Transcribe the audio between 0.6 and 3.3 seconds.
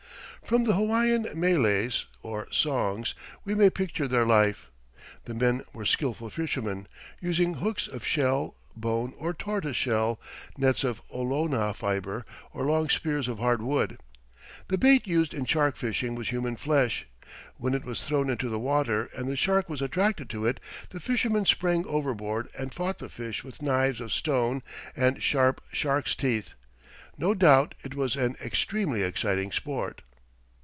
the Hawaiian meles, or songs,